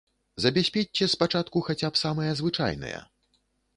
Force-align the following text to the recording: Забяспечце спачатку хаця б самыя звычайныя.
Забяспечце 0.45 1.09
спачатку 1.15 1.63
хаця 1.67 1.87
б 1.97 2.03
самыя 2.05 2.31
звычайныя. 2.41 2.99